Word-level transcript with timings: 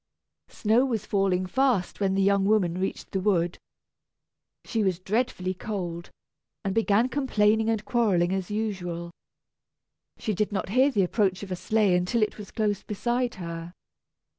Snow 0.47 0.83
was 0.83 1.05
falling 1.05 1.45
fast 1.45 1.99
when 1.99 2.15
the 2.15 2.23
young 2.23 2.43
woman 2.43 2.79
reached 2.79 3.11
the 3.11 3.19
wood. 3.19 3.59
She 4.65 4.83
was 4.83 4.97
dreadfully 4.97 5.53
cold, 5.53 6.09
and 6.65 6.73
began 6.73 7.07
complaining 7.07 7.69
and 7.69 7.85
quarrelling, 7.85 8.33
as 8.33 8.49
usual. 8.49 9.11
She 10.17 10.33
did 10.33 10.51
not 10.51 10.69
hear 10.69 10.89
the 10.89 11.03
approach 11.03 11.43
of 11.43 11.51
a 11.51 11.55
sleigh 11.55 11.95
until 11.95 12.23
it 12.23 12.39
was 12.39 12.49
close 12.49 12.81
beside 12.81 13.35
her. 13.35 13.75